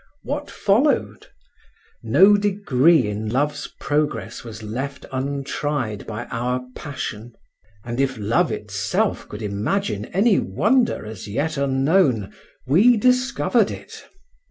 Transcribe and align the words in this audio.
What 0.23 0.49
followed? 0.49 1.27
No 2.01 2.35
degree 2.35 3.05
in 3.07 3.29
love's 3.29 3.67
progress 3.79 4.43
was 4.43 4.63
left 4.63 5.05
untried 5.11 6.07
by 6.07 6.25
our 6.25 6.63
passion, 6.75 7.33
and 7.85 7.99
if 7.99 8.17
love 8.17 8.51
itself 8.51 9.29
could 9.29 9.43
imagine 9.43 10.05
any 10.05 10.39
wonder 10.39 11.05
as 11.05 11.27
yet 11.27 11.55
unknown, 11.55 12.33
we 12.65 12.97
discovered 12.97 13.69
it. 13.69 14.03